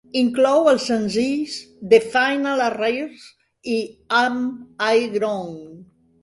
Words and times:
Inclou 0.19 0.67
els 0.69 0.85
senzills 0.91 1.57
"The 1.91 1.99
Final 2.15 2.63
Arrears" 2.69 3.27
i 3.75 3.77
"Am 4.23 4.41
I 4.87 5.07
Wrong". 5.19 5.55